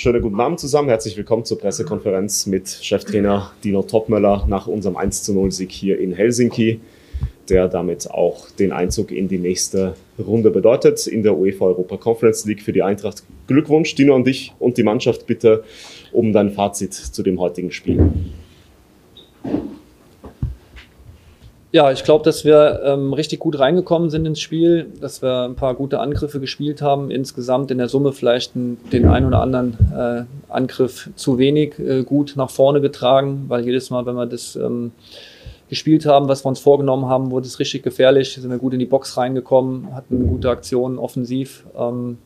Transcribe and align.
Schönen 0.00 0.22
guten 0.22 0.40
Abend 0.40 0.58
zusammen. 0.58 0.88
Herzlich 0.88 1.14
willkommen 1.18 1.44
zur 1.44 1.58
Pressekonferenz 1.58 2.46
mit 2.46 2.70
Cheftrainer 2.70 3.52
Dino 3.62 3.82
Topmöller 3.82 4.46
nach 4.48 4.66
unserem 4.66 4.96
1 4.96 5.28
0 5.28 5.52
Sieg 5.52 5.70
hier 5.70 6.00
in 6.00 6.14
Helsinki, 6.14 6.80
der 7.50 7.68
damit 7.68 8.10
auch 8.10 8.48
den 8.48 8.72
Einzug 8.72 9.12
in 9.12 9.28
die 9.28 9.36
nächste 9.36 9.96
Runde 10.18 10.50
bedeutet 10.50 11.06
in 11.06 11.22
der 11.22 11.36
UEFA 11.36 11.66
Europa 11.66 11.98
Conference 11.98 12.46
League 12.46 12.62
für 12.62 12.72
die 12.72 12.82
Eintracht. 12.82 13.24
Glückwunsch, 13.46 13.94
Dino, 13.94 14.14
an 14.14 14.24
dich 14.24 14.54
und 14.58 14.78
die 14.78 14.84
Mannschaft 14.84 15.26
bitte 15.26 15.64
um 16.12 16.32
dein 16.32 16.52
Fazit 16.52 16.94
zu 16.94 17.22
dem 17.22 17.38
heutigen 17.38 17.70
Spiel. 17.70 18.10
Ja, 21.72 21.92
ich 21.92 22.02
glaube, 22.02 22.24
dass 22.24 22.44
wir 22.44 22.80
ähm, 22.84 23.12
richtig 23.12 23.38
gut 23.38 23.60
reingekommen 23.60 24.10
sind 24.10 24.26
ins 24.26 24.40
Spiel, 24.40 24.90
dass 25.00 25.22
wir 25.22 25.44
ein 25.44 25.54
paar 25.54 25.74
gute 25.74 26.00
Angriffe 26.00 26.40
gespielt 26.40 26.82
haben. 26.82 27.12
Insgesamt 27.12 27.70
in 27.70 27.78
der 27.78 27.88
Summe 27.88 28.12
vielleicht 28.12 28.56
ein, 28.56 28.78
den 28.92 29.06
einen 29.06 29.26
oder 29.26 29.40
anderen 29.40 29.78
äh, 29.96 30.52
Angriff 30.52 31.10
zu 31.14 31.38
wenig 31.38 31.78
äh, 31.78 32.02
gut 32.02 32.32
nach 32.34 32.50
vorne 32.50 32.80
getragen, 32.80 33.44
weil 33.46 33.64
jedes 33.64 33.88
Mal, 33.90 34.04
wenn 34.04 34.16
wir 34.16 34.26
das 34.26 34.56
ähm, 34.56 34.90
gespielt 35.68 36.06
haben, 36.06 36.26
was 36.26 36.44
wir 36.44 36.48
uns 36.48 36.58
vorgenommen 36.58 37.06
haben, 37.06 37.30
wurde 37.30 37.46
es 37.46 37.60
richtig 37.60 37.84
gefährlich. 37.84 38.34
Sind 38.34 38.50
wir 38.50 38.58
gut 38.58 38.72
in 38.72 38.80
die 38.80 38.86
Box 38.86 39.16
reingekommen, 39.16 39.94
hatten 39.94 40.26
gute 40.26 40.50
Aktionen 40.50 40.98
offensiv. 40.98 41.66
Ähm, 41.78 42.18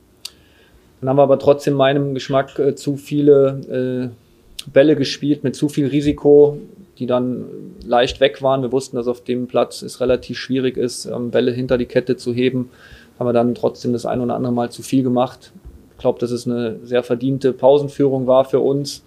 dann 1.00 1.10
haben 1.10 1.18
wir 1.18 1.22
aber 1.22 1.38
trotzdem 1.38 1.74
meinem 1.74 2.14
Geschmack 2.14 2.58
äh, 2.58 2.74
zu 2.76 2.96
viele 2.96 4.10
äh, 4.10 4.70
Bälle 4.70 4.96
gespielt 4.96 5.44
mit 5.44 5.54
zu 5.54 5.68
viel 5.68 5.88
Risiko 5.88 6.56
die 6.98 7.06
dann 7.06 7.46
leicht 7.84 8.20
weg 8.20 8.42
waren. 8.42 8.62
Wir 8.62 8.72
wussten, 8.72 8.96
dass 8.96 9.08
auf 9.08 9.22
dem 9.22 9.46
Platz 9.46 9.82
es 9.82 10.00
relativ 10.00 10.38
schwierig 10.38 10.76
ist, 10.76 11.06
ähm, 11.06 11.30
Bälle 11.30 11.52
hinter 11.52 11.78
die 11.78 11.86
Kette 11.86 12.16
zu 12.16 12.32
heben. 12.32 12.70
Haben 13.18 13.28
wir 13.28 13.32
dann 13.32 13.54
trotzdem 13.54 13.92
das 13.92 14.06
ein 14.06 14.20
oder 14.20 14.34
andere 14.34 14.52
Mal 14.52 14.70
zu 14.70 14.82
viel 14.82 15.02
gemacht. 15.02 15.52
Ich 15.92 15.98
glaube, 15.98 16.18
dass 16.18 16.30
es 16.30 16.46
eine 16.46 16.78
sehr 16.82 17.02
verdiente 17.02 17.52
Pausenführung 17.52 18.26
war 18.26 18.44
für 18.44 18.60
uns. 18.60 19.04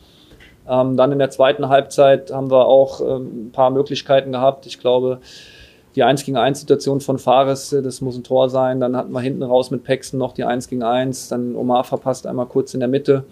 Ähm, 0.68 0.98
dann 0.98 1.12
in 1.12 1.20
der 1.20 1.30
zweiten 1.30 1.70
Halbzeit 1.70 2.32
haben 2.32 2.52
wir 2.52 2.66
auch 2.66 3.02
ähm, 3.02 3.48
ein 3.48 3.52
paar 3.52 3.70
Möglichkeiten 3.70 4.32
gehabt. 4.32 4.66
Ich 4.66 4.80
glaube, 4.80 5.20
die 5.96 6.04
1 6.04 6.26
gegen 6.26 6.38
1 6.38 6.60
Situation 6.60 7.00
von 7.00 7.18
Fares, 7.18 7.72
äh, 7.74 7.82
das 7.82 8.02
muss 8.02 8.18
ein 8.18 8.24
Tor 8.24 8.50
sein. 8.50 8.80
Dann 8.80 8.96
hatten 8.96 9.12
wir 9.12 9.22
hinten 9.22 9.44
raus 9.44 9.72
mit 9.72 9.84
Paxton 9.84 10.20
noch 10.20 10.34
die 10.34 10.44
1 10.44 10.68
gegen 10.68 10.84
1. 10.84 11.30
Dann 11.30 11.56
Omar 11.56 11.84
verpasst 11.84 12.28
einmal 12.28 12.48
kurz 12.48 12.74
in 12.74 12.82
der 12.82 12.90
Mitte. 12.90 13.24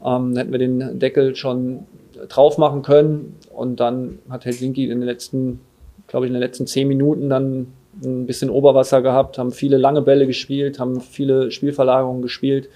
Ähm, 0.00 0.34
dann 0.34 0.36
hätten 0.36 0.52
wir 0.52 0.58
den 0.58 0.98
Deckel 0.98 1.36
schon 1.36 1.86
drauf 2.28 2.58
machen 2.58 2.82
können. 2.82 3.36
Und 3.52 3.80
dann 3.80 4.18
hat 4.30 4.44
Helsinki 4.44 4.84
in 4.84 5.00
den 5.00 5.02
letzten, 5.02 5.60
glaube 6.06 6.26
ich, 6.26 6.30
in 6.30 6.34
den 6.34 6.42
letzten 6.42 6.66
zehn 6.66 6.88
Minuten 6.88 7.28
dann 7.28 7.68
ein 8.04 8.26
bisschen 8.26 8.50
Oberwasser 8.50 9.02
gehabt, 9.02 9.38
haben 9.38 9.52
viele 9.52 9.78
lange 9.78 10.02
Bälle 10.02 10.26
gespielt, 10.26 10.78
haben 10.78 11.00
viele 11.00 11.50
Spielverlagerungen 11.50 12.22
gespielt, 12.22 12.68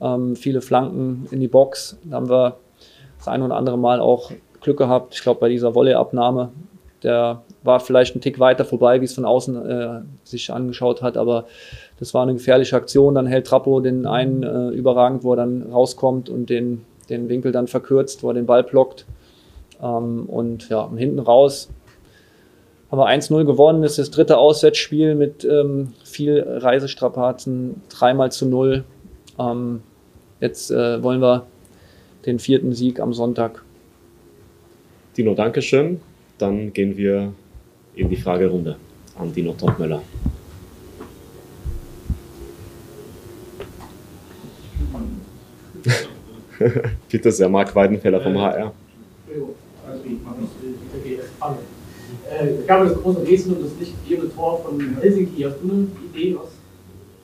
ähm, 0.00 0.36
viele 0.36 0.60
Flanken 0.60 1.26
in 1.30 1.40
die 1.40 1.48
Box. 1.48 1.98
Da 2.04 2.16
haben 2.16 2.28
wir 2.28 2.56
das 3.18 3.28
ein 3.28 3.42
oder 3.42 3.56
andere 3.56 3.78
Mal 3.78 4.00
auch 4.00 4.30
Glück 4.60 4.78
gehabt. 4.78 5.14
Ich 5.14 5.22
glaube, 5.22 5.40
bei 5.40 5.48
dieser 5.48 5.74
Volleyabnahme, 5.74 6.50
der 7.02 7.42
war 7.62 7.80
vielleicht 7.80 8.14
ein 8.14 8.20
Tick 8.20 8.38
weiter 8.38 8.64
vorbei, 8.64 9.00
wie 9.00 9.06
es 9.06 9.14
von 9.14 9.24
außen 9.24 9.70
äh, 9.70 10.00
sich 10.24 10.52
angeschaut 10.52 11.00
hat, 11.00 11.16
aber 11.16 11.46
das 11.98 12.12
war 12.12 12.22
eine 12.22 12.34
gefährliche 12.34 12.76
Aktion. 12.76 13.14
Dann 13.14 13.26
hält 13.26 13.46
Trappo 13.46 13.80
den 13.80 14.06
einen 14.06 14.42
äh, 14.42 14.68
überragend, 14.68 15.24
wo 15.24 15.32
er 15.32 15.36
dann 15.36 15.70
rauskommt 15.70 16.28
und 16.28 16.50
den 16.50 16.84
den 17.10 17.28
Winkel 17.28 17.52
dann 17.52 17.66
verkürzt, 17.66 18.22
wo 18.22 18.28
er 18.28 18.34
den 18.34 18.46
Ball 18.46 18.62
blockt. 18.62 19.06
Ähm, 19.82 20.26
und 20.26 20.68
ja, 20.68 20.90
hinten 20.96 21.18
raus 21.18 21.68
haben 22.90 22.98
wir 22.98 23.06
1-0 23.06 23.44
gewonnen. 23.44 23.82
Das 23.82 23.92
ist 23.92 23.98
das 23.98 24.10
dritte 24.10 24.38
Auswärtsspiel 24.38 25.14
mit 25.14 25.44
ähm, 25.44 25.92
viel 26.04 26.40
Reisestrapazen, 26.46 27.82
dreimal 27.88 28.32
zu 28.32 28.46
null. 28.46 28.84
Ähm, 29.38 29.82
jetzt 30.40 30.70
äh, 30.70 31.02
wollen 31.02 31.20
wir 31.20 31.46
den 32.26 32.38
vierten 32.38 32.72
Sieg 32.72 33.00
am 33.00 33.14
Sonntag. 33.14 33.62
Dino, 35.16 35.34
Dankeschön. 35.34 36.00
Dann 36.38 36.72
gehen 36.72 36.96
wir 36.96 37.32
in 37.94 38.08
die 38.08 38.16
Fragerunde 38.16 38.76
an 39.18 39.32
Dino 39.32 39.52
Topmöller. 39.52 40.02
Bitte 47.10 47.32
sehr, 47.32 47.48
Marc 47.48 47.74
Weidenfeller 47.74 48.20
vom 48.20 48.38
HR. 48.38 48.72
Äh, 52.30 52.66
gab 52.66 52.84
es 52.84 52.94
große 52.94 53.22
Rätsel 53.22 53.56
das 53.62 53.72
nicht 53.78 53.92
gegebene 54.04 54.34
Tor 54.34 54.62
von 54.64 54.96
Helsinki. 55.00 55.42
Hast 55.42 55.56
du 55.62 55.70
eine 55.70 55.86
Idee, 56.12 56.36
was 56.36 56.50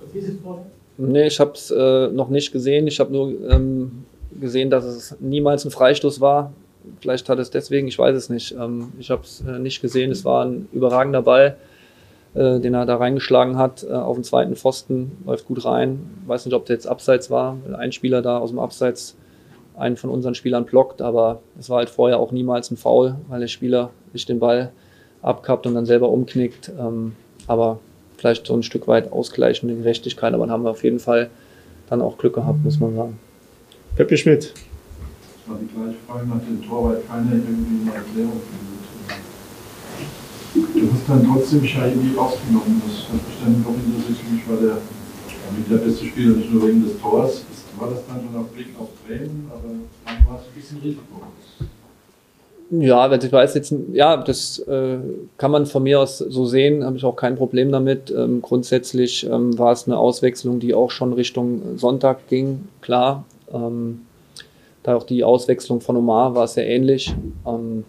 passiert 0.00 0.24
ist 0.24 0.42
vorher? 0.42 0.64
Nee, 0.98 1.26
ich 1.26 1.38
habe 1.38 1.52
es 1.52 1.70
äh, 1.70 2.08
noch 2.08 2.30
nicht 2.30 2.52
gesehen. 2.52 2.86
Ich 2.86 2.98
habe 2.98 3.12
nur 3.12 3.28
ähm, 3.50 4.04
gesehen, 4.40 4.70
dass 4.70 4.84
es 4.84 5.16
niemals 5.20 5.64
ein 5.64 5.70
Freistoß 5.70 6.20
war. 6.20 6.52
Vielleicht 7.00 7.28
hat 7.28 7.38
es 7.38 7.50
deswegen, 7.50 7.88
ich 7.88 7.98
weiß 7.98 8.16
es 8.16 8.30
nicht. 8.30 8.52
Ähm, 8.52 8.92
ich 8.98 9.10
habe 9.10 9.22
es 9.22 9.42
äh, 9.46 9.58
nicht 9.58 9.82
gesehen. 9.82 10.10
Es 10.10 10.24
war 10.24 10.46
ein 10.46 10.68
überragender 10.72 11.22
Ball, 11.22 11.56
äh, 12.34 12.58
den 12.60 12.72
er 12.72 12.86
da 12.86 12.96
reingeschlagen 12.96 13.58
hat 13.58 13.84
äh, 13.84 13.92
auf 13.92 14.16
den 14.16 14.24
zweiten 14.24 14.56
Pfosten. 14.56 15.12
Läuft 15.26 15.46
gut 15.46 15.64
rein. 15.64 16.00
Ich 16.22 16.28
weiß 16.28 16.46
nicht, 16.46 16.54
ob 16.54 16.64
der 16.64 16.76
jetzt 16.76 16.86
abseits 16.86 17.30
war. 17.30 17.58
Ein 17.76 17.92
Spieler 17.92 18.22
da 18.22 18.38
aus 18.38 18.50
dem 18.50 18.58
Abseits 18.58 19.16
einen 19.76 19.96
von 19.96 20.10
unseren 20.10 20.34
Spielern 20.34 20.64
blockt, 20.64 21.02
aber 21.02 21.40
es 21.58 21.68
war 21.68 21.78
halt 21.78 21.90
vorher 21.90 22.18
auch 22.18 22.32
niemals 22.32 22.70
ein 22.70 22.76
Foul, 22.76 23.16
weil 23.28 23.40
der 23.40 23.48
Spieler 23.48 23.90
sich 24.12 24.26
den 24.26 24.38
Ball 24.38 24.72
abkappt 25.22 25.66
und 25.66 25.74
dann 25.74 25.86
selber 25.86 26.08
umknickt. 26.08 26.70
Ähm, 26.78 27.14
aber 27.46 27.78
vielleicht 28.16 28.46
so 28.46 28.54
ein 28.54 28.62
Stück 28.62 28.88
weit 28.88 29.12
ausgleichende 29.12 29.74
Gerechtigkeit, 29.76 30.34
aber 30.34 30.44
dann 30.44 30.52
haben 30.52 30.64
wir 30.64 30.70
auf 30.70 30.84
jeden 30.84 30.98
Fall 30.98 31.30
dann 31.88 32.00
auch 32.00 32.18
Glück 32.18 32.34
gehabt, 32.34 32.64
muss 32.64 32.80
man 32.80 32.96
sagen. 32.96 33.18
Peppi 33.96 34.16
Schmidt. 34.16 34.52
Das 34.52 35.48
war 35.48 35.58
die 35.60 35.66
gleiche 35.66 35.96
Frage 36.06 36.26
nach 36.26 36.40
dem 36.40 36.66
Tor, 36.66 36.90
weil 36.90 37.00
keiner 37.08 37.32
irgendwie 37.32 37.88
eine 37.88 37.96
Erklärung 37.96 38.40
findet. 38.42 38.76
Du 40.74 40.92
hast 40.92 41.08
dann 41.08 41.26
trotzdem 41.32 41.64
Shahidi 41.64 42.16
rausgenommen. 42.16 42.82
Das 42.86 43.08
hat 43.08 43.26
mich 43.26 43.36
dann 43.44 43.62
doch 43.62 43.74
interessiert. 43.74 44.48
War 44.48 44.56
der, 44.56 44.78
der 45.70 45.84
beste 45.84 46.06
Spieler 46.06 46.36
nicht 46.36 46.52
nur 46.52 46.66
wegen 46.66 46.82
des 46.82 46.98
Tors, 47.00 47.42
war 47.78 47.90
das 47.90 48.06
dann 48.06 48.22
schon 48.24 48.40
auf 48.40 48.48
Blick 48.48 48.68
auf 48.78 48.88
Bremen, 49.06 49.50
aber 49.50 49.68
dann 50.04 50.26
war 50.26 50.40
es 50.40 50.46
ein 50.46 50.54
bisschen 50.54 50.78
Risiko. 50.78 51.22
Ja, 52.70 53.12
ich 53.12 53.32
weiß 53.32 53.54
jetzt, 53.54 53.72
ja, 53.92 54.16
das 54.16 54.58
äh, 54.60 54.98
kann 55.38 55.52
man 55.52 55.66
von 55.66 55.84
mir 55.84 56.00
aus 56.00 56.18
so 56.18 56.46
sehen, 56.46 56.84
habe 56.84 56.96
ich 56.96 57.04
auch 57.04 57.14
kein 57.14 57.36
Problem 57.36 57.70
damit. 57.70 58.10
Ähm, 58.10 58.42
grundsätzlich 58.42 59.24
ähm, 59.24 59.56
war 59.56 59.72
es 59.72 59.86
eine 59.86 59.96
Auswechslung, 59.96 60.58
die 60.58 60.74
auch 60.74 60.90
schon 60.90 61.12
Richtung 61.12 61.78
Sonntag 61.78 62.26
ging, 62.28 62.66
klar. 62.80 63.24
Ähm, 63.52 64.00
da 64.82 64.96
auch 64.96 65.04
die 65.04 65.22
Auswechslung 65.22 65.80
von 65.80 65.96
Omar 65.96 66.34
war 66.34 66.48
sehr 66.48 66.66
ähnlich. 66.66 67.14
Ähm, 67.46 67.84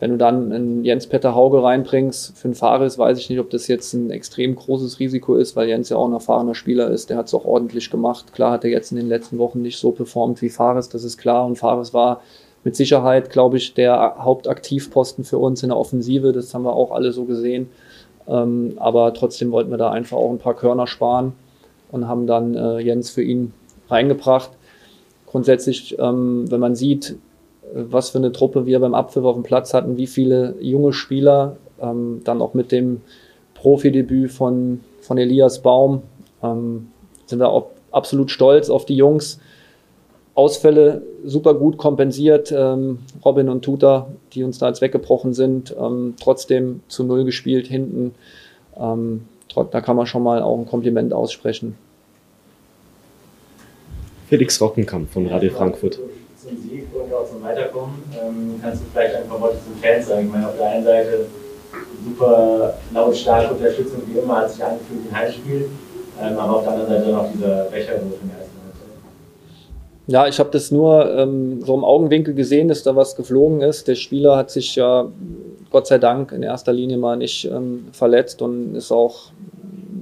wenn 0.00 0.12
du 0.12 0.16
dann 0.16 0.50
einen 0.50 0.84
Jens-Petter 0.84 1.34
Hauge 1.34 1.62
reinbringst, 1.62 2.36
für 2.36 2.48
einen 2.48 2.54
Fares 2.54 2.98
weiß 2.98 3.18
ich 3.18 3.28
nicht, 3.28 3.38
ob 3.38 3.50
das 3.50 3.68
jetzt 3.68 3.92
ein 3.92 4.10
extrem 4.10 4.54
großes 4.54 4.98
Risiko 4.98 5.36
ist, 5.36 5.56
weil 5.56 5.68
Jens 5.68 5.90
ja 5.90 5.98
auch 5.98 6.06
ein 6.06 6.14
erfahrener 6.14 6.54
Spieler 6.54 6.90
ist. 6.90 7.10
Der 7.10 7.18
hat 7.18 7.26
es 7.26 7.34
auch 7.34 7.44
ordentlich 7.44 7.90
gemacht. 7.90 8.32
Klar 8.32 8.52
hat 8.52 8.64
er 8.64 8.70
jetzt 8.70 8.90
in 8.92 8.96
den 8.96 9.08
letzten 9.08 9.36
Wochen 9.36 9.60
nicht 9.60 9.78
so 9.78 9.92
performt 9.92 10.40
wie 10.40 10.48
Fares, 10.48 10.88
das 10.88 11.04
ist 11.04 11.18
klar. 11.18 11.44
Und 11.44 11.56
Fares 11.56 11.92
war 11.92 12.22
mit 12.64 12.76
Sicherheit, 12.76 13.28
glaube 13.28 13.58
ich, 13.58 13.74
der 13.74 14.16
Hauptaktivposten 14.18 15.24
für 15.24 15.36
uns 15.36 15.62
in 15.62 15.68
der 15.68 15.78
Offensive. 15.78 16.32
Das 16.32 16.54
haben 16.54 16.64
wir 16.64 16.72
auch 16.72 16.92
alle 16.92 17.12
so 17.12 17.24
gesehen. 17.24 17.68
Ähm, 18.26 18.74
aber 18.76 19.12
trotzdem 19.12 19.52
wollten 19.52 19.70
wir 19.70 19.78
da 19.78 19.90
einfach 19.90 20.16
auch 20.16 20.30
ein 20.30 20.38
paar 20.38 20.54
Körner 20.54 20.86
sparen 20.86 21.34
und 21.90 22.08
haben 22.08 22.26
dann 22.26 22.54
äh, 22.54 22.78
Jens 22.78 23.10
für 23.10 23.22
ihn 23.22 23.52
reingebracht. 23.90 24.50
Grundsätzlich, 25.26 25.98
ähm, 25.98 26.50
wenn 26.50 26.60
man 26.60 26.74
sieht, 26.74 27.16
was 27.74 28.10
für 28.10 28.18
eine 28.18 28.32
Truppe 28.32 28.66
wir 28.66 28.80
beim 28.80 28.94
Abpfiff 28.94 29.24
auf 29.24 29.34
dem 29.34 29.42
Platz 29.42 29.74
hatten, 29.74 29.96
wie 29.96 30.06
viele 30.06 30.54
junge 30.60 30.92
Spieler, 30.92 31.56
ähm, 31.80 32.20
dann 32.24 32.42
auch 32.42 32.54
mit 32.54 32.72
dem 32.72 33.00
Profidebüt 33.54 34.30
von, 34.30 34.80
von 35.00 35.18
Elias 35.18 35.60
Baum, 35.60 36.02
ähm, 36.42 36.88
sind 37.26 37.38
wir 37.38 37.48
auch 37.48 37.66
absolut 37.92 38.30
stolz 38.30 38.70
auf 38.70 38.86
die 38.86 38.96
Jungs. 38.96 39.38
Ausfälle 40.34 41.02
super 41.24 41.54
gut 41.54 41.76
kompensiert. 41.76 42.52
Ähm, 42.56 43.00
Robin 43.24 43.48
und 43.48 43.62
Tuta, 43.62 44.06
die 44.32 44.42
uns 44.42 44.58
da 44.58 44.68
jetzt 44.68 44.80
weggebrochen 44.80 45.34
sind, 45.34 45.74
ähm, 45.78 46.14
trotzdem 46.20 46.82
zu 46.88 47.04
Null 47.04 47.24
gespielt 47.24 47.66
hinten. 47.66 48.14
Ähm, 48.76 49.22
da 49.54 49.80
kann 49.80 49.96
man 49.96 50.06
schon 50.06 50.22
mal 50.22 50.42
auch 50.42 50.56
ein 50.56 50.66
Kompliment 50.66 51.12
aussprechen. 51.12 51.76
Felix 54.28 54.60
Rockenkamp 54.60 55.10
von 55.10 55.26
Radio 55.26 55.50
Frankfurt 55.50 55.98
Weiterkommen. 57.50 58.02
Ähm, 58.12 58.60
kannst 58.62 58.82
du 58.82 58.86
vielleicht 58.92 59.14
ein 59.16 59.28
paar 59.28 59.40
Worte 59.40 59.58
zum 59.64 59.74
Fans 59.82 60.06
sagen? 60.06 60.26
Ich 60.26 60.32
meine, 60.32 60.48
auf 60.48 60.56
der 60.56 60.68
einen 60.68 60.84
Seite 60.84 61.26
super 62.04 62.74
lautstarke 62.92 63.54
Unterstützung, 63.54 64.02
wie 64.06 64.18
immer, 64.18 64.36
hat 64.36 64.50
sich 64.50 64.64
angefühlt 64.64 65.04
wie 65.04 65.08
ein 65.08 65.16
Heimspiel, 65.16 65.70
ähm, 66.20 66.38
aber 66.38 66.56
auf 66.56 66.62
der 66.62 66.72
anderen 66.72 66.88
Seite 66.90 67.10
noch 67.10 67.32
dieser 67.32 67.66
in 67.66 67.72
der 67.72 67.86
ersten 67.86 68.60
ja, 70.10 70.26
ich 70.26 70.40
habe 70.40 70.50
das 70.50 70.72
nur 70.72 71.08
ähm, 71.16 71.62
so 71.62 71.72
im 71.72 71.84
Augenwinkel 71.84 72.34
gesehen, 72.34 72.66
dass 72.66 72.82
da 72.82 72.96
was 72.96 73.14
geflogen 73.14 73.60
ist. 73.60 73.86
Der 73.86 73.94
Spieler 73.94 74.36
hat 74.36 74.50
sich 74.50 74.74
ja 74.74 75.06
Gott 75.70 75.86
sei 75.86 75.98
Dank 75.98 76.32
in 76.32 76.42
erster 76.42 76.72
Linie 76.72 76.98
mal 76.98 77.16
nicht 77.16 77.44
ähm, 77.44 77.86
verletzt 77.92 78.42
und 78.42 78.74
ist 78.74 78.90
auch 78.90 79.30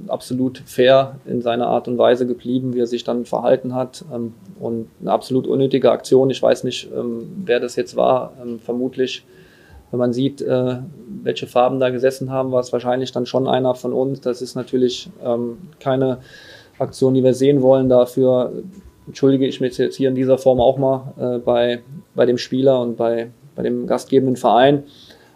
absolut 0.07 0.63
fair 0.65 1.17
in 1.27 1.43
seiner 1.43 1.67
Art 1.67 1.87
und 1.87 1.99
Weise 1.99 2.25
geblieben, 2.25 2.73
wie 2.73 2.79
er 2.79 2.87
sich 2.87 3.03
dann 3.03 3.25
verhalten 3.25 3.75
hat. 3.75 4.03
Ähm, 4.11 4.33
und 4.59 4.87
eine 5.01 5.11
absolut 5.11 5.47
unnötige 5.47 5.91
Aktion. 5.91 6.29
Ich 6.29 6.41
weiß 6.41 6.63
nicht, 6.63 6.89
ähm, 6.95 7.43
wer 7.45 7.59
das 7.59 7.75
jetzt 7.75 7.95
war. 7.95 8.33
Ähm, 8.41 8.59
vermutlich, 8.59 9.25
wenn 9.91 9.99
man 9.99 10.13
sieht, 10.13 10.41
äh, 10.41 10.77
welche 11.23 11.47
Farben 11.47 11.79
da 11.79 11.89
gesessen 11.89 12.31
haben, 12.31 12.51
war 12.51 12.59
es 12.59 12.71
wahrscheinlich 12.71 13.11
dann 13.11 13.25
schon 13.25 13.47
einer 13.47 13.75
von 13.75 13.93
uns. 13.93 14.21
Das 14.21 14.41
ist 14.41 14.55
natürlich 14.55 15.09
ähm, 15.23 15.57
keine 15.79 16.19
Aktion, 16.77 17.13
die 17.13 17.23
wir 17.23 17.33
sehen 17.33 17.61
wollen. 17.61 17.89
Dafür 17.89 18.51
entschuldige 19.07 19.47
ich 19.47 19.59
mich 19.59 19.77
jetzt 19.77 19.95
hier 19.95 20.09
in 20.09 20.15
dieser 20.15 20.37
Form 20.37 20.59
auch 20.59 20.77
mal 20.77 21.13
äh, 21.19 21.39
bei, 21.39 21.81
bei 22.15 22.25
dem 22.25 22.37
Spieler 22.37 22.79
und 22.81 22.97
bei, 22.97 23.31
bei 23.55 23.63
dem 23.63 23.87
gastgebenden 23.87 24.35
Verein. 24.35 24.83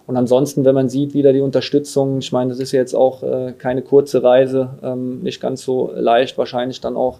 Und 0.06 0.18
ansonsten, 0.18 0.66
wenn 0.66 0.75
man 0.75 0.90
sieht, 0.90 1.14
wieder 1.14 1.31
die 1.31 1.42
Unterstützung, 1.42 2.20
ich 2.20 2.31
meine, 2.31 2.50
das 2.50 2.60
ist 2.60 2.74
jetzt 2.74 2.94
auch 2.94 3.24
äh, 3.24 3.54
keine 3.58 3.81
kurze 3.81 4.22
Reise, 4.22 4.72
ähm, 4.84 5.22
nicht 5.22 5.42
ganz 5.42 5.64
so 5.64 5.92
leicht, 5.96 6.38
wahrscheinlich 6.38 6.81
dann 6.81 6.98
auch 6.98 7.20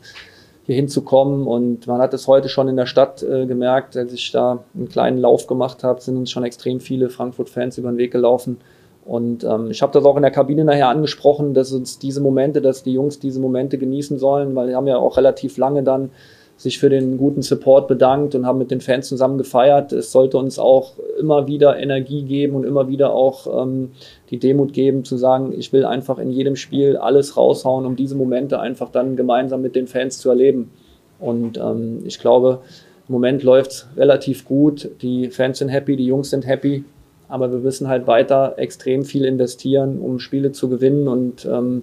hier 0.65 0.75
hinzukommen. 0.75 1.48
Und 1.48 1.88
man 1.88 2.01
hat 2.01 2.13
es 2.13 2.27
heute 2.27 2.50
schon 2.50 2.68
in 2.68 2.77
der 2.77 2.86
Stadt 2.86 3.24
äh, 3.24 3.45
gemerkt, 3.45 3.98
als 3.98 4.13
ich 4.13 4.31
da 4.31 4.63
einen 4.75 4.89
kleinen 4.89 5.18
Lauf 5.18 5.48
gemacht 5.48 5.83
habe, 5.83 6.01
sind 6.01 6.18
uns 6.18 6.31
schon 6.31 6.44
extrem 6.44 6.80
viele 6.80 7.10
Frankfurt-Fans 7.10 7.77
über 7.77 7.92
den 7.92 7.98
Weg 7.98 8.12
gelaufen. 8.12 8.57
Und 9.06 9.44
ähm, 9.44 9.69
ich 9.69 9.81
habe 9.81 9.92
das 9.92 10.06
auch 10.06 10.15
in 10.15 10.21
der 10.21 10.31
Kabine 10.31 10.63
nachher 10.63 10.88
angesprochen, 10.88 11.54
dass 11.54 11.74
uns 11.74 12.00
diese 12.00 12.21
Momente, 12.21 12.62
dass 12.62 12.83
die 12.83 12.94
Jungs 12.94 13.19
diese 13.19 13.42
Momente 13.42 13.77
genießen 13.77 14.18
sollen, 14.18 14.56
weil 14.56 14.69
wir 14.69 14.77
haben 14.77 14.88
ja 14.88 14.98
auch 14.98 15.18
relativ 15.18 15.57
lange 15.57 15.83
dann 15.83 16.12
sich 16.57 16.79
für 16.79 16.89
den 16.89 17.17
guten 17.17 17.41
Support 17.41 17.88
bedankt 17.88 18.35
und 18.35 18.45
haben 18.45 18.59
mit 18.59 18.71
den 18.71 18.79
Fans 18.79 19.07
zusammen 19.07 19.38
gefeiert. 19.38 19.91
Es 19.91 20.11
sollte 20.11 20.38
uns 20.38 20.59
auch 20.59 20.94
immer 21.19 21.47
wieder 21.47 21.77
Energie 21.77 22.23
geben 22.23 22.55
und 22.55 22.63
immer 22.63 22.88
wieder 22.88 23.13
auch 23.13 23.63
ähm, 23.63 23.91
die 24.29 24.38
Demut 24.38 24.73
geben, 24.73 25.03
zu 25.03 25.17
sagen, 25.17 25.53
ich 25.57 25.73
will 25.73 25.83
einfach 25.83 26.19
in 26.19 26.31
jedem 26.31 26.55
Spiel 26.55 26.97
alles 26.97 27.35
raushauen, 27.35 27.85
um 27.85 27.95
diese 27.95 28.15
Momente 28.15 28.59
einfach 28.59 28.89
dann 28.89 29.15
gemeinsam 29.15 29.61
mit 29.61 29.75
den 29.75 29.88
Fans 29.88 30.19
zu 30.19 30.29
erleben. 30.29 30.71
Und 31.19 31.57
ähm, 31.57 32.03
ich 32.05 32.19
glaube, 32.19 32.59
im 33.07 33.13
Moment 33.13 33.44
läuft 33.44 33.71
es 33.71 33.88
relativ 33.97 34.45
gut. 34.45 34.89
Die 35.01 35.29
Fans 35.29 35.57
sind 35.57 35.69
happy, 35.69 35.95
die 35.95 36.05
Jungs 36.05 36.29
sind 36.29 36.45
happy. 36.45 36.83
Aber 37.27 37.51
wir 37.51 37.59
müssen 37.59 37.88
halt 37.88 38.05
weiter 38.05 38.53
extrem 38.57 39.03
viel 39.03 39.25
investieren, 39.25 40.00
um 40.00 40.19
Spiele 40.19 40.51
zu 40.51 40.69
gewinnen 40.69 41.07
und 41.07 41.45
ähm, 41.45 41.81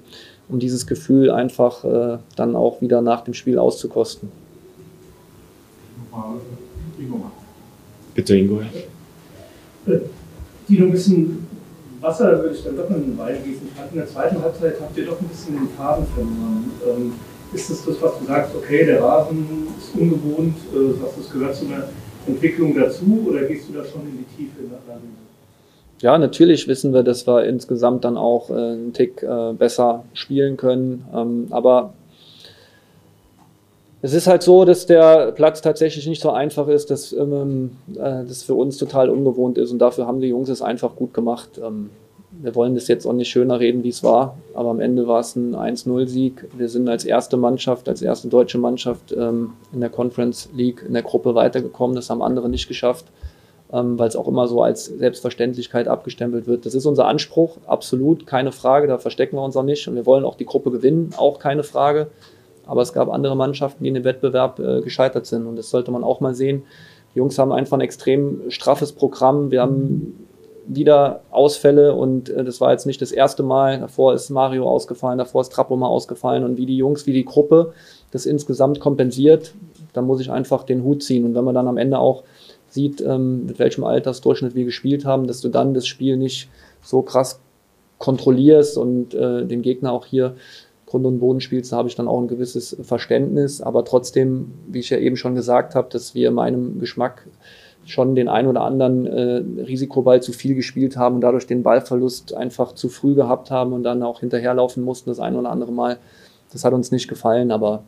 um 0.49 0.58
dieses 0.58 0.87
Gefühl 0.87 1.31
einfach 1.31 1.84
äh, 1.84 2.19
dann 2.37 2.56
auch 2.56 2.81
wieder 2.81 3.02
nach 3.02 3.22
dem 3.22 3.34
Spiel 3.34 3.58
auszukosten. 3.58 4.31
Bitte, 8.14 8.36
Ingo. 8.36 8.60
Dino, 10.68 10.86
ein 10.86 10.92
bisschen 10.92 11.46
Wasser 12.00 12.42
würde 12.42 12.54
ich 12.54 12.64
dann 12.64 12.76
doch 12.76 12.88
in 12.90 13.02
den 13.02 13.18
Wein 13.18 13.36
gießen. 13.44 13.68
In 13.92 13.98
der 13.98 14.06
zweiten 14.06 14.42
Halbzeit 14.42 14.74
habt 14.80 14.96
ihr 14.96 15.06
doch 15.06 15.20
ein 15.20 15.28
bisschen 15.28 15.54
den 15.54 15.68
Faden 15.76 16.06
verloren. 16.06 16.70
Ähm, 16.86 17.12
ist 17.52 17.70
das 17.70 17.84
das, 17.84 18.00
was 18.00 18.18
du 18.18 18.26
sagst, 18.26 18.54
okay, 18.54 18.86
der 18.86 19.02
Rasen 19.02 19.68
ist 19.78 20.00
ungewohnt, 20.00 20.56
äh, 20.72 21.00
sagst, 21.00 21.18
das 21.18 21.32
gehört 21.32 21.56
zu 21.56 21.66
einer 21.66 21.88
Entwicklung 22.26 22.74
dazu 22.78 23.26
oder 23.28 23.42
gehst 23.42 23.68
du 23.68 23.72
da 23.74 23.84
schon 23.84 24.02
in 24.02 24.18
die 24.18 24.36
Tiefe 24.36 24.62
nachher? 24.62 25.00
Ja, 26.00 26.16
natürlich 26.16 26.66
wissen 26.68 26.94
wir, 26.94 27.02
dass 27.02 27.26
wir 27.26 27.44
insgesamt 27.44 28.04
dann 28.04 28.16
auch 28.16 28.50
äh, 28.50 28.54
einen 28.54 28.92
Tick 28.94 29.22
äh, 29.22 29.52
besser 29.52 30.04
spielen 30.14 30.56
können. 30.56 31.04
Ähm, 31.14 31.46
aber 31.50 31.92
es 34.02 34.14
ist 34.14 34.26
halt 34.26 34.43
so, 34.43 34.64
dass 34.64 34.87
der 34.87 35.32
Platz 35.32 35.61
tatsächlich 35.61 36.06
nicht 36.06 36.23
so 36.23 36.31
einfach 36.31 36.69
ist, 36.69 36.91
dass 36.91 37.12
ähm, 37.12 37.73
äh, 37.94 38.25
das 38.26 38.43
für 38.43 38.55
uns 38.55 38.79
total 38.79 39.11
ungewohnt 39.11 39.58
ist 39.58 39.73
und 39.73 39.79
dafür 39.79 40.06
haben 40.06 40.20
die 40.20 40.29
Jungs 40.29 40.49
es 40.49 40.62
einfach 40.62 40.97
gut 40.97 41.12
gemacht. 41.12 41.61
Ähm, 41.62 41.91
wir 42.32 42.55
wollen 42.55 42.75
das 42.75 42.88
jetzt 42.88 43.06
auch 43.06 43.12
nicht 43.12 43.29
schöner 43.29 43.61
reden, 43.61 43.82
wie 43.82 43.88
es 43.88 44.02
war, 44.02 44.37
aber 44.55 44.70
am 44.70 44.81
Ende 44.81 45.06
war 45.06 45.20
es 45.20 45.37
ein 45.37 45.55
1-0-Sieg. 45.55 46.49
Wir 46.56 46.69
sind 46.69 46.88
als 46.88 47.05
erste 47.05 47.37
Mannschaft, 47.37 47.88
als 47.88 48.00
erste 48.00 48.29
deutsche 48.29 48.56
Mannschaft 48.56 49.12
ähm, 49.12 49.52
in 49.73 49.81
der 49.81 49.91
Conference 49.91 50.49
League 50.55 50.82
in 50.87 50.94
der 50.94 51.03
Gruppe 51.03 51.35
weitergekommen. 51.35 51.96
Das 51.96 52.08
haben 52.08 52.23
andere 52.23 52.49
nicht 52.49 52.69
geschafft, 52.69 53.06
ähm, 53.73 53.99
weil 53.99 54.08
es 54.08 54.17
auch 54.17 54.29
immer 54.29 54.49
so 54.49 54.62
als 54.62 54.87
Selbstverständlichkeit 54.87 55.88
abgestempelt 55.88 56.46
wird. 56.46 56.64
Das 56.64 56.75
ist 56.75 56.87
unser 56.87 57.06
Anspruch, 57.06 57.58
absolut, 57.67 58.26
keine 58.26 58.53
Frage, 58.53 58.87
da 58.87 58.96
verstecken 58.96 59.37
wir 59.37 59.43
uns 59.43 59.56
auch 59.56 59.64
nicht 59.64 59.87
und 59.88 59.96
wir 59.96 60.06
wollen 60.06 60.25
auch 60.25 60.37
die 60.37 60.46
Gruppe 60.46 60.70
gewinnen, 60.70 61.12
auch 61.19 61.38
keine 61.38 61.64
Frage. 61.64 62.06
Aber 62.66 62.82
es 62.82 62.92
gab 62.92 63.10
andere 63.10 63.36
Mannschaften, 63.36 63.82
die 63.84 63.88
in 63.88 63.94
dem 63.94 64.04
Wettbewerb 64.04 64.58
äh, 64.58 64.80
gescheitert 64.80 65.26
sind. 65.26 65.46
Und 65.46 65.56
das 65.56 65.70
sollte 65.70 65.90
man 65.90 66.04
auch 66.04 66.20
mal 66.20 66.34
sehen. 66.34 66.64
Die 67.14 67.18
Jungs 67.18 67.38
haben 67.38 67.52
einfach 67.52 67.76
ein 67.76 67.80
extrem 67.80 68.50
straffes 68.50 68.92
Programm. 68.92 69.50
Wir 69.50 69.62
haben 69.62 70.26
wieder 70.66 71.22
Ausfälle 71.30 71.94
und 71.94 72.28
äh, 72.28 72.44
das 72.44 72.60
war 72.60 72.70
jetzt 72.70 72.86
nicht 72.86 73.02
das 73.02 73.12
erste 73.12 73.42
Mal. 73.42 73.80
Davor 73.80 74.14
ist 74.14 74.30
Mario 74.30 74.68
ausgefallen, 74.68 75.18
davor 75.18 75.40
ist 75.40 75.52
Trappo 75.52 75.76
mal 75.76 75.88
ausgefallen 75.88 76.44
und 76.44 76.56
wie 76.58 76.66
die 76.66 76.76
Jungs, 76.76 77.06
wie 77.06 77.12
die 77.12 77.24
Gruppe 77.24 77.72
das 78.12 78.26
insgesamt 78.26 78.80
kompensiert, 78.80 79.54
da 79.92 80.02
muss 80.02 80.20
ich 80.20 80.30
einfach 80.30 80.64
den 80.64 80.84
Hut 80.84 81.02
ziehen. 81.02 81.24
Und 81.24 81.34
wenn 81.34 81.44
man 81.44 81.54
dann 81.54 81.68
am 81.68 81.76
Ende 81.76 81.98
auch 81.98 82.22
sieht, 82.68 83.00
ähm, 83.00 83.46
mit 83.46 83.58
welchem 83.58 83.84
Altersdurchschnitt 83.84 84.54
wir 84.54 84.64
gespielt 84.64 85.04
haben, 85.04 85.26
dass 85.26 85.40
du 85.40 85.48
dann 85.48 85.74
das 85.74 85.86
Spiel 85.86 86.16
nicht 86.16 86.48
so 86.82 87.02
krass 87.02 87.40
kontrollierst 87.98 88.78
und 88.78 89.14
äh, 89.14 89.44
den 89.44 89.62
Gegner 89.62 89.92
auch 89.92 90.06
hier 90.06 90.36
Grund 90.90 91.06
und 91.06 91.20
Boden 91.20 91.40
spielst, 91.40 91.70
da 91.70 91.76
habe 91.76 91.88
ich 91.88 91.94
dann 91.94 92.08
auch 92.08 92.20
ein 92.20 92.26
gewisses 92.26 92.76
Verständnis. 92.82 93.60
Aber 93.60 93.84
trotzdem, 93.84 94.52
wie 94.66 94.81
ich 94.81 94.90
ja 94.90 94.98
eben 94.98 95.16
schon 95.16 95.37
gesagt 95.37 95.76
habe, 95.76 95.88
dass 95.88 96.16
wir 96.16 96.32
meinem 96.32 96.81
Geschmack 96.81 97.26
schon 97.84 98.16
den 98.16 98.28
ein 98.28 98.48
oder 98.48 98.62
anderen 98.62 99.06
äh, 99.06 99.62
Risikoball 99.62 100.20
zu 100.20 100.32
viel 100.32 100.54
gespielt 100.54 100.96
haben 100.96 101.16
und 101.16 101.20
dadurch 101.20 101.46
den 101.46 101.62
Ballverlust 101.62 102.34
einfach 102.34 102.72
zu 102.75 102.88
früh 102.88 103.14
gehabt 103.14 103.50
haben 103.50 103.72
und 103.72 103.84
dann 103.84 104.02
auch 104.02 104.20
hinterherlaufen 104.20 104.82
mussten 104.82 105.10
das 105.10 105.20
ein 105.20 105.37
oder 105.37 105.50
andere 105.50 105.72
Mal. 105.72 105.98
Das 106.52 106.64
hat 106.64 106.72
uns 106.72 106.90
nicht 106.90 107.08
gefallen, 107.08 107.52
aber 107.52 107.84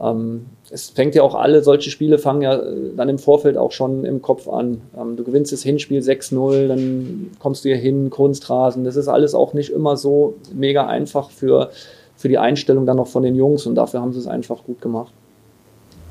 ähm, 0.00 0.46
es 0.70 0.90
fängt 0.90 1.14
ja 1.14 1.22
auch 1.22 1.34
alle 1.34 1.62
solche 1.62 1.90
Spiele 1.90 2.18
fangen 2.18 2.42
ja 2.42 2.56
äh, 2.56 2.92
dann 2.96 3.08
im 3.08 3.18
Vorfeld 3.18 3.56
auch 3.56 3.72
schon 3.72 4.04
im 4.04 4.20
Kopf 4.20 4.48
an. 4.48 4.82
Ähm, 4.98 5.16
du 5.16 5.24
gewinnst 5.24 5.52
das 5.52 5.62
Hinspiel 5.62 6.00
6-0, 6.00 6.66
dann 6.66 7.30
kommst 7.38 7.64
du 7.64 7.68
hier 7.68 7.78
hin, 7.78 8.10
Kunstrasen. 8.10 8.84
Das 8.84 8.96
ist 8.96 9.08
alles 9.08 9.34
auch 9.34 9.54
nicht 9.54 9.70
immer 9.70 9.96
so 9.96 10.34
mega 10.52 10.86
einfach 10.86 11.30
für 11.30 11.70
für 12.16 12.28
die 12.28 12.38
Einstellung 12.38 12.86
dann 12.86 12.96
noch 12.96 13.08
von 13.08 13.22
den 13.22 13.34
Jungs 13.34 13.66
und 13.66 13.74
dafür 13.74 14.00
haben 14.00 14.12
sie 14.12 14.18
es 14.18 14.26
einfach 14.26 14.62
gut 14.64 14.80
gemacht. 14.80 15.12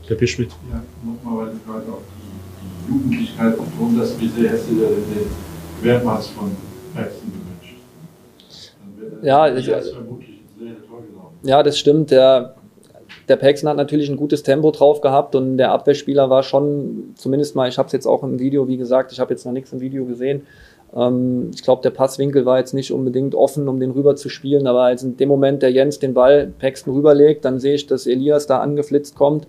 Der 0.09 0.15
Bischmidt. 0.15 0.51
Ja, 0.71 0.81
nochmal, 1.03 1.47
weil 1.47 1.53
du 1.53 1.59
gerade 1.71 1.91
auch 1.91 2.01
die, 2.15 2.87
die 2.87 2.93
Jugendlichkeit 2.93 3.57
und 3.57 3.67
drum, 3.77 3.97
dass 3.97 4.19
wie 4.19 4.27
sehr 4.27 4.51
dir 4.51 4.87
den 4.87 5.27
Wertmaß 5.81 6.27
von 6.27 6.51
Paxton 6.93 7.31
gewünscht? 7.31 7.75
Ja, 9.23 9.55
ich, 9.55 9.71
ja, 11.43 11.63
das 11.63 11.79
stimmt. 11.79 12.11
Der, 12.11 12.55
der 13.27 13.35
Paxton 13.35 13.69
hat 13.69 13.77
natürlich 13.77 14.09
ein 14.09 14.17
gutes 14.17 14.43
Tempo 14.43 14.69
drauf 14.71 15.01
gehabt 15.01 15.35
und 15.35 15.57
der 15.57 15.71
Abwehrspieler 15.71 16.29
war 16.29 16.43
schon, 16.43 17.13
zumindest 17.15 17.55
mal, 17.55 17.67
ich 17.67 17.77
habe 17.79 17.87
es 17.87 17.93
jetzt 17.93 18.05
auch 18.05 18.23
im 18.23 18.39
Video, 18.39 18.67
wie 18.67 18.77
gesagt, 18.77 19.11
ich 19.11 19.19
habe 19.19 19.33
jetzt 19.33 19.45
noch 19.45 19.51
nichts 19.53 19.73
im 19.73 19.79
Video 19.79 20.05
gesehen, 20.05 20.43
ähm, 20.95 21.51
ich 21.53 21.63
glaube, 21.63 21.81
der 21.81 21.89
Passwinkel 21.89 22.45
war 22.45 22.59
jetzt 22.59 22.73
nicht 22.73 22.91
unbedingt 22.91 23.35
offen, 23.35 23.67
um 23.67 23.79
den 23.79 23.91
rüber 23.91 24.15
zu 24.15 24.29
spielen, 24.29 24.67
aber 24.67 24.83
als 24.83 25.03
in 25.03 25.17
dem 25.17 25.29
Moment 25.29 25.61
der 25.61 25.71
Jens 25.71 25.99
den 25.99 26.13
Ball 26.13 26.53
Paxton 26.59 26.93
rüberlegt, 26.93 27.45
dann 27.45 27.59
sehe 27.59 27.75
ich, 27.75 27.87
dass 27.87 28.07
Elias 28.07 28.47
da 28.47 28.59
angeflitzt 28.59 29.15
kommt. 29.15 29.47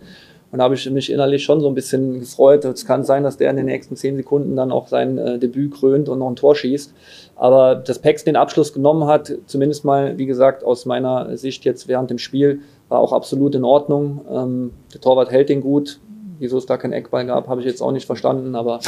Und 0.52 0.58
da 0.58 0.64
habe 0.64 0.74
ich 0.74 0.88
mich 0.90 1.12
innerlich 1.12 1.42
schon 1.42 1.60
so 1.60 1.66
ein 1.68 1.74
bisschen 1.74 2.20
gefreut. 2.20 2.64
Es 2.64 2.86
kann 2.86 3.02
sein, 3.02 3.24
dass 3.24 3.36
der 3.36 3.50
in 3.50 3.56
den 3.56 3.66
nächsten 3.66 3.96
zehn 3.96 4.16
Sekunden 4.16 4.54
dann 4.54 4.70
auch 4.70 4.86
sein 4.86 5.18
äh, 5.18 5.38
Debüt 5.38 5.74
krönt 5.74 6.08
und 6.08 6.20
noch 6.20 6.28
ein 6.28 6.36
Tor 6.36 6.54
schießt. 6.54 6.94
Aber 7.34 7.74
dass 7.74 7.98
Pex 7.98 8.22
den 8.22 8.36
Abschluss 8.36 8.72
genommen 8.72 9.06
hat, 9.06 9.32
zumindest 9.46 9.84
mal, 9.84 10.16
wie 10.18 10.26
gesagt, 10.26 10.62
aus 10.62 10.86
meiner 10.86 11.36
Sicht 11.36 11.64
jetzt 11.64 11.88
während 11.88 12.10
dem 12.10 12.18
Spiel, 12.18 12.60
war 12.88 13.00
auch 13.00 13.12
absolut 13.12 13.56
in 13.56 13.64
Ordnung. 13.64 14.20
Ähm, 14.30 14.70
der 14.94 15.00
Torwart 15.00 15.30
hält 15.30 15.48
den 15.48 15.60
gut. 15.60 15.98
Wieso 16.38 16.58
es 16.58 16.66
da 16.66 16.76
kein 16.76 16.92
Eckball 16.92 17.26
gab, 17.26 17.48
habe 17.48 17.60
ich 17.60 17.66
jetzt 17.66 17.82
auch 17.82 17.92
nicht 17.92 18.06
verstanden. 18.06 18.54
Aber 18.54 18.78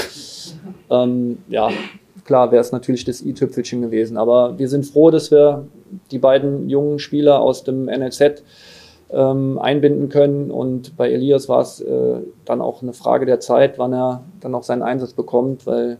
ähm, 0.90 1.38
ja, 1.48 1.70
klar 2.28 2.52
wäre 2.52 2.60
es 2.60 2.72
natürlich 2.72 3.06
das 3.06 3.22
i-Tüpfelchen 3.22 3.80
gewesen. 3.80 4.18
Aber 4.18 4.58
wir 4.58 4.68
sind 4.68 4.84
froh, 4.84 5.10
dass 5.10 5.30
wir 5.30 5.66
die 6.10 6.18
beiden 6.18 6.68
jungen 6.68 6.98
Spieler 6.98 7.40
aus 7.40 7.64
dem 7.64 7.86
NLZ 7.86 8.42
ähm, 9.10 9.58
einbinden 9.58 10.10
können. 10.10 10.50
Und 10.50 10.94
bei 10.98 11.10
Elias 11.10 11.48
war 11.48 11.62
es 11.62 11.80
äh, 11.80 12.20
dann 12.44 12.60
auch 12.60 12.82
eine 12.82 12.92
Frage 12.92 13.24
der 13.24 13.40
Zeit, 13.40 13.78
wann 13.78 13.94
er 13.94 14.24
dann 14.40 14.54
auch 14.54 14.62
seinen 14.62 14.82
Einsatz 14.82 15.14
bekommt, 15.14 15.66
weil 15.66 15.96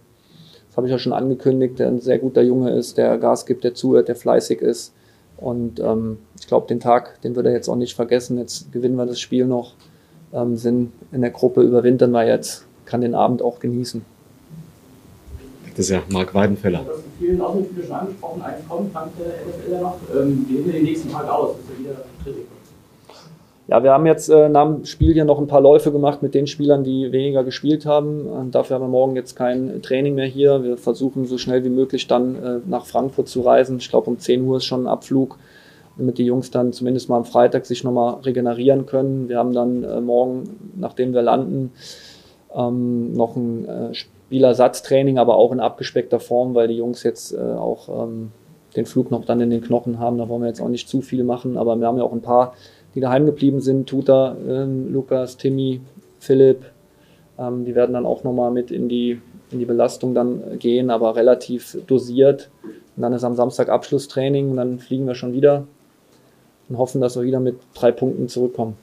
das 0.68 0.76
habe 0.76 0.86
ich 0.86 0.90
ja 0.90 0.98
schon 0.98 1.14
angekündigt, 1.14 1.78
der 1.78 1.88
ein 1.88 1.98
sehr 1.98 2.18
guter 2.18 2.42
Junge 2.42 2.72
ist, 2.72 2.98
der 2.98 3.16
Gas 3.16 3.46
gibt, 3.46 3.64
der 3.64 3.72
zuhört, 3.72 4.08
der 4.08 4.16
fleißig 4.16 4.60
ist. 4.60 4.92
Und 5.38 5.80
ähm, 5.80 6.18
ich 6.38 6.46
glaube, 6.46 6.66
den 6.66 6.78
Tag, 6.78 7.22
den 7.22 7.36
wird 7.36 7.46
er 7.46 7.52
jetzt 7.52 7.70
auch 7.70 7.76
nicht 7.76 7.96
vergessen. 7.96 8.36
Jetzt 8.36 8.70
gewinnen 8.70 8.96
wir 8.96 9.06
das 9.06 9.18
Spiel 9.18 9.46
noch, 9.46 9.72
ähm, 10.34 10.56
sind 10.56 10.92
in 11.10 11.22
der 11.22 11.30
Gruppe, 11.30 11.62
überwintern 11.62 12.10
wir 12.10 12.26
jetzt, 12.26 12.66
kann 12.84 13.00
den 13.00 13.14
Abend 13.14 13.40
auch 13.40 13.60
genießen. 13.60 14.04
Das 15.78 15.88
ist 15.88 15.92
ja 15.92 16.02
Marc 16.08 16.34
Weidenfeller. 16.34 16.80
Du 16.80 16.90
hast 16.90 17.04
in 17.04 17.12
vielen 17.20 17.40
Außenspielen 17.40 17.86
schon 17.86 17.96
angesprochen, 17.96 18.42
eigentlich 18.42 18.68
kommt 18.68 18.92
Frank 18.92 19.12
der 19.16 19.72
ja 19.72 19.80
noch. 19.80 19.96
Ähm, 20.12 20.44
wie 20.48 20.56
sehen 20.56 20.66
wir 20.66 20.72
den 20.72 20.82
nächsten 20.82 21.08
Tag 21.08 21.30
aus? 21.30 21.54
Das 21.54 21.60
ist 21.60 21.70
ja 21.70 21.78
wieder 21.78 22.04
Kritik. 22.24 22.46
Ja, 23.68 23.84
wir 23.84 23.92
haben 23.92 24.04
jetzt 24.06 24.28
äh, 24.28 24.48
nach 24.48 24.66
dem 24.66 24.84
Spiel 24.84 25.12
hier 25.12 25.24
noch 25.24 25.38
ein 25.38 25.46
paar 25.46 25.60
Läufe 25.60 25.92
gemacht 25.92 26.20
mit 26.20 26.34
den 26.34 26.48
Spielern, 26.48 26.82
die 26.82 27.12
weniger 27.12 27.44
gespielt 27.44 27.86
haben. 27.86 28.26
Und 28.26 28.56
dafür 28.56 28.74
haben 28.74 28.82
wir 28.82 28.88
morgen 28.88 29.14
jetzt 29.14 29.36
kein 29.36 29.80
Training 29.80 30.16
mehr 30.16 30.26
hier. 30.26 30.64
Wir 30.64 30.78
versuchen 30.78 31.26
so 31.26 31.38
schnell 31.38 31.62
wie 31.62 31.68
möglich 31.68 32.08
dann 32.08 32.34
äh, 32.34 32.58
nach 32.66 32.84
Frankfurt 32.84 33.28
zu 33.28 33.42
reisen. 33.42 33.76
Ich 33.76 33.88
glaube, 33.88 34.10
um 34.10 34.18
10 34.18 34.42
Uhr 34.42 34.56
ist 34.56 34.64
schon 34.64 34.82
ein 34.82 34.88
Abflug. 34.88 35.38
damit 35.96 36.18
die 36.18 36.24
Jungs 36.24 36.50
dann 36.50 36.72
zumindest 36.72 37.08
mal 37.08 37.18
am 37.18 37.24
Freitag 37.24 37.66
sich 37.66 37.84
nochmal 37.84 38.14
regenerieren 38.24 38.86
können. 38.86 39.28
Wir 39.28 39.38
haben 39.38 39.52
dann 39.52 39.84
äh, 39.84 40.00
morgen, 40.00 40.74
nachdem 40.74 41.14
wir 41.14 41.22
landen, 41.22 41.70
ähm, 42.52 43.12
noch 43.12 43.36
ein 43.36 43.68
äh, 43.68 43.94
Spielersatztraining, 44.28 45.18
aber 45.18 45.36
auch 45.36 45.52
in 45.52 45.60
abgespeckter 45.60 46.20
Form, 46.20 46.54
weil 46.54 46.68
die 46.68 46.76
Jungs 46.76 47.02
jetzt 47.02 47.32
äh, 47.32 47.38
auch 47.38 48.04
ähm, 48.04 48.30
den 48.76 48.84
Flug 48.84 49.10
noch 49.10 49.24
dann 49.24 49.40
in 49.40 49.48
den 49.48 49.62
Knochen 49.62 49.98
haben. 49.98 50.18
Da 50.18 50.28
wollen 50.28 50.42
wir 50.42 50.48
jetzt 50.48 50.60
auch 50.60 50.68
nicht 50.68 50.86
zu 50.86 51.00
viel 51.00 51.24
machen, 51.24 51.56
aber 51.56 51.76
wir 51.76 51.86
haben 51.86 51.96
ja 51.96 52.04
auch 52.04 52.12
ein 52.12 52.20
paar, 52.20 52.52
die 52.94 53.00
daheim 53.00 53.24
geblieben 53.24 53.62
sind. 53.62 53.88
Tuta, 53.88 54.36
ähm, 54.46 54.92
Lukas, 54.92 55.38
Timmy, 55.38 55.80
Philipp. 56.20 56.66
Ähm, 57.38 57.64
die 57.64 57.74
werden 57.74 57.94
dann 57.94 58.04
auch 58.04 58.22
nochmal 58.22 58.50
mit 58.50 58.70
in 58.70 58.90
die, 58.90 59.18
in 59.50 59.60
die 59.60 59.64
Belastung 59.64 60.14
dann 60.14 60.58
gehen, 60.58 60.90
aber 60.90 61.16
relativ 61.16 61.78
dosiert. 61.86 62.50
Und 62.96 63.02
dann 63.02 63.14
ist 63.14 63.24
am 63.24 63.34
Samstag 63.34 63.70
Abschlusstraining 63.70 64.50
und 64.50 64.58
dann 64.58 64.78
fliegen 64.78 65.06
wir 65.06 65.14
schon 65.14 65.32
wieder 65.32 65.64
und 66.68 66.76
hoffen, 66.76 67.00
dass 67.00 67.16
wir 67.16 67.22
wieder 67.22 67.40
mit 67.40 67.56
drei 67.72 67.92
Punkten 67.92 68.28
zurückkommen. 68.28 68.76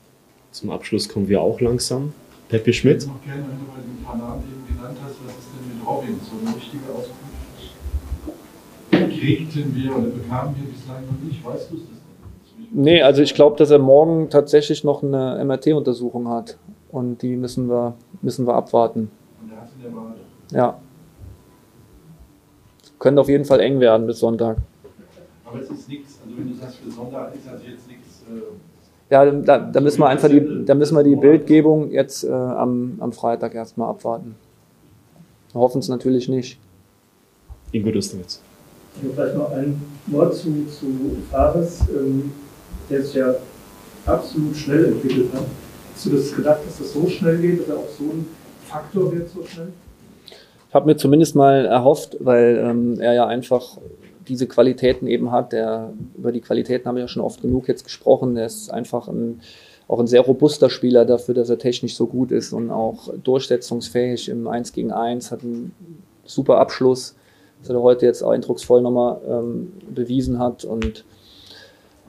Zum 0.52 0.72
Abschluss 0.72 1.08
kommen 1.08 1.28
wir 1.28 1.42
auch 1.42 1.62
langsam. 1.62 2.14
Peppi 2.50 2.74
Schmidt. 2.74 3.08
Robin? 6.06 6.20
So 6.24 6.48
eine 6.48 6.56
richtige 6.56 6.84
Auskunft 6.92 7.36
kriegten 8.92 9.76
wir 9.76 9.96
oder 9.96 10.08
bekamen 10.08 10.56
wir 10.56 10.72
bislang 10.72 11.04
noch 11.06 11.28
nicht. 11.28 11.44
Weißt 11.46 11.72
du 11.72 11.76
es 11.76 11.82
nicht? 11.82 12.74
Nee, 12.74 13.02
also 13.02 13.22
ich 13.22 13.34
glaube, 13.34 13.58
dass 13.58 13.70
er 13.70 13.80
morgen 13.80 14.30
tatsächlich 14.30 14.84
noch 14.84 15.04
eine 15.04 15.44
MRT-Untersuchung 15.44 16.30
hat. 16.30 16.58
Und 16.92 17.22
die 17.22 17.36
müssen 17.36 17.68
wir, 17.70 17.96
müssen 18.22 18.48
wir 18.48 18.54
abwarten. 18.54 19.12
Und 19.42 19.52
er 19.52 19.62
hat 19.62 19.70
in 19.76 19.84
der 19.84 19.94
Wade. 19.94 20.20
Ja. 20.52 20.80
Könnte 23.00 23.22
auf 23.22 23.30
jeden 23.30 23.46
Fall 23.46 23.60
eng 23.60 23.80
werden 23.80 24.08
bis 24.08 24.20
Sonntag. 24.20 24.58
Aber 25.46 25.60
es 25.60 25.70
ist 25.70 25.90
nichts, 25.90 26.20
also 26.24 26.38
wenn 26.38 26.50
du 26.50 26.56
sagst, 26.56 26.78
für 26.78 26.92
Sonntag 26.92 27.36
ist 27.36 27.48
also 27.48 27.64
jetzt 27.66 27.88
nichts. 27.88 28.24
Äh 28.30 29.14
ja, 29.14 29.30
da, 29.30 29.60
da, 29.60 29.82
müssen 29.82 30.00
wir 30.00 30.08
einfach 30.08 30.30
die, 30.30 30.66
da 30.66 30.74
müssen 30.74 30.96
wir 30.96 31.04
die 31.04 31.16
Bildgebung 31.16 31.92
jetzt 31.92 32.24
äh, 32.24 32.32
am, 32.32 32.96
am 33.00 33.12
Freitag 33.12 33.54
erstmal 33.54 33.90
abwarten. 33.90 34.36
Wir 35.56 35.62
hoffen 35.62 35.80
es 35.80 35.88
natürlich 35.88 36.28
nicht. 36.28 36.60
Ingo 37.72 37.90
Dustowitz. 37.90 38.42
Ich 38.98 39.04
habe 39.04 39.14
vielleicht 39.14 39.38
noch 39.38 39.52
ein 39.54 39.82
Wort 40.08 40.36
zu, 40.36 40.66
zu 40.66 41.16
Fares, 41.32 41.80
ähm, 41.96 42.34
der 42.90 43.02
sich 43.02 43.16
ja 43.16 43.36
absolut 44.06 44.54
schnell 44.58 44.84
entwickelt 44.84 45.32
hat. 45.34 45.46
Hast 45.94 46.08
du 46.08 46.10
das 46.10 46.36
gedacht, 46.36 46.60
dass 46.68 46.80
das 46.80 46.92
so 46.92 47.08
schnell 47.08 47.38
geht, 47.38 47.62
dass 47.62 47.70
er 47.70 47.78
auch 47.78 47.88
so 47.98 48.04
ein 48.04 48.28
Faktor 48.66 49.14
wird 49.14 49.30
so 49.30 49.46
schnell? 49.46 49.70
Ich 50.68 50.76
habe 50.76 50.88
mir 50.88 50.98
zumindest 50.98 51.36
mal 51.36 51.66
erhofft, 51.66 52.18
weil 52.20 52.62
ähm, 52.62 53.00
er 53.00 53.14
ja 53.14 53.26
einfach 53.26 53.78
diese 54.28 54.48
Qualitäten 54.48 55.08
eben 55.08 55.32
hat. 55.32 55.54
Der, 55.54 55.94
über 56.18 56.34
die 56.34 56.42
Qualitäten 56.42 56.86
haben 56.86 56.96
wir 56.96 57.04
ja 57.04 57.08
schon 57.08 57.24
oft 57.24 57.42
genug 57.42 57.70
jetzt 57.70 57.86
gesprochen. 57.86 58.36
Er 58.36 58.48
ist 58.48 58.72
einfach 58.72 59.08
ein, 59.08 59.40
auch 59.88 60.00
ein 60.00 60.08
sehr 60.08 60.22
robuster 60.22 60.70
Spieler 60.70 61.06
dafür, 61.06 61.36
dass 61.36 61.50
er 61.50 61.60
technisch 61.60 61.96
so 61.96 62.08
gut 62.08 62.32
ist 62.32 62.54
und 62.54 62.72
auch 62.72 63.14
durchsetzungsfähig 63.24 64.30
im 64.30 64.48
1 64.48 64.74
gegen 64.74 64.92
1, 64.92 65.32
hat 65.32 65.44
einen 65.44 65.74
super 66.26 66.58
Abschluss, 66.58 67.16
was 67.62 67.70
er 67.70 67.82
heute 67.82 68.06
jetzt 68.06 68.24
eindrucksvoll 68.24 68.82
nochmal 68.82 69.22
ähm, 69.28 69.74
bewiesen 69.94 70.40
hat. 70.40 70.66
Und 70.66 71.06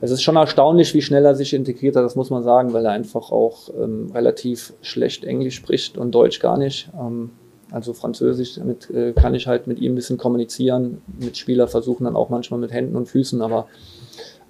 es 0.00 0.10
ist 0.10 0.22
schon 0.22 0.36
erstaunlich, 0.36 0.94
wie 0.94 1.02
schnell 1.02 1.24
er 1.24 1.34
sich 1.34 1.52
integriert 1.52 1.96
hat, 1.96 2.04
das 2.04 2.16
muss 2.16 2.30
man 2.30 2.42
sagen, 2.42 2.72
weil 2.72 2.84
er 2.84 2.92
einfach 2.92 3.30
auch 3.30 3.68
ähm, 3.78 4.10
relativ 4.14 4.72
schlecht 4.80 5.24
Englisch 5.24 5.56
spricht 5.56 5.98
und 5.98 6.12
Deutsch 6.12 6.40
gar 6.40 6.56
nicht. 6.56 6.88
Ähm, 6.98 7.30
also 7.70 7.92
Französisch, 7.92 8.54
damit 8.54 8.90
äh, 8.90 9.12
kann 9.12 9.34
ich 9.34 9.46
halt 9.46 9.66
mit 9.66 9.80
ihm 9.80 9.92
ein 9.92 9.96
bisschen 9.96 10.18
kommunizieren. 10.18 11.02
Mitspieler 11.18 11.68
versuchen 11.68 12.04
dann 12.04 12.16
auch 12.16 12.28
manchmal 12.30 12.60
mit 12.60 12.72
Händen 12.72 12.96
und 12.96 13.06
Füßen, 13.06 13.42
aber 13.42 13.66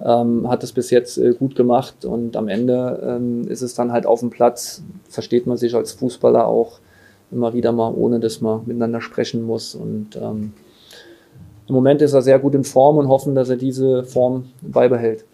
ähm, 0.04 0.48
hat 0.48 0.62
es 0.62 0.72
bis 0.72 0.90
jetzt 0.90 1.18
äh, 1.18 1.32
gut 1.32 1.56
gemacht 1.56 2.04
und 2.04 2.36
am 2.36 2.48
Ende 2.48 3.00
ähm, 3.02 3.48
ist 3.48 3.62
es 3.62 3.74
dann 3.74 3.92
halt 3.92 4.06
auf 4.06 4.20
dem 4.20 4.30
Platz, 4.30 4.82
versteht 5.08 5.46
man 5.46 5.56
sich 5.56 5.74
als 5.74 5.92
Fußballer 5.92 6.46
auch 6.46 6.80
immer 7.32 7.54
wieder 7.54 7.72
mal, 7.72 7.92
ohne 7.94 8.20
dass 8.20 8.40
man 8.40 8.62
miteinander 8.66 9.00
sprechen 9.00 9.42
muss. 9.42 9.74
Und 9.74 10.16
ähm, 10.16 10.52
im 11.68 11.74
Moment 11.74 12.02
ist 12.02 12.12
er 12.12 12.22
sehr 12.22 12.38
gut 12.38 12.54
in 12.54 12.64
Form 12.64 12.98
und 12.98 13.08
hoffen, 13.08 13.34
dass 13.34 13.48
er 13.48 13.56
diese 13.56 14.04
Form 14.04 14.44
beibehält. 14.62 15.24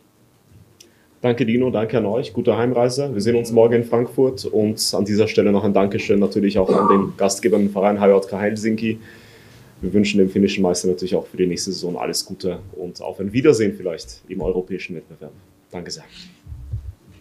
Danke 1.21 1.47
Dino, 1.47 1.71
danke 1.71 1.99
an 1.99 2.07
euch, 2.07 2.33
gute 2.33 2.57
Heimreise. 2.57 3.11
Wir 3.13 3.21
sehen 3.21 3.37
uns 3.37 3.53
morgen 3.53 3.75
in 3.75 3.85
Frankfurt 3.85 4.45
und 4.45 4.93
an 4.93 5.05
dieser 5.05 5.29
Stelle 5.29 5.53
noch 5.53 5.63
ein 5.63 5.73
Dankeschön 5.73 6.19
natürlich 6.19 6.59
auch 6.59 6.69
an 6.69 6.89
den 6.89 7.13
gastgebenden 7.17 7.71
Verein 7.71 8.01
HJK 8.01 8.33
Helsinki. 8.41 8.99
Wir 9.83 9.93
wünschen 9.93 10.19
dem 10.19 10.31
finnischen 10.31 10.63
Meister 10.63 10.87
natürlich 10.87 11.17
auch 11.17 11.27
für 11.27 11.37
die 11.37 11.47
nächste 11.47 11.73
Saison 11.73 11.97
alles 11.97 12.25
Gute 12.25 12.61
und 12.77 13.03
auf 13.03 13.19
ein 13.19 13.33
Wiedersehen 13.33 13.75
vielleicht 13.77 14.23
im 14.29 14.41
europäischen 14.41 14.95
Wettbewerb. 14.95 15.33
Danke 15.73 15.91
sehr. 15.91 16.05